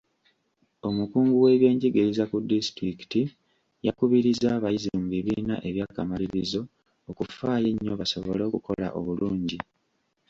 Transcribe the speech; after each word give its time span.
Omukungu 0.87 1.33
w'ebyenjigiriza 1.43 2.23
ku 2.31 2.37
disitulikiti 2.51 3.21
yakubirizza 3.85 4.47
abayizi 4.57 4.89
mu 4.99 5.05
bibiina 5.13 5.55
eby'akamalirizo 5.69 6.61
okufaayo 7.09 7.67
ennyo 7.71 7.93
basobole 8.01 8.41
okukola 8.45 8.87
obulungi. 8.99 9.57